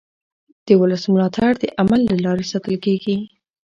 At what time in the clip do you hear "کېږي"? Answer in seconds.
2.85-3.15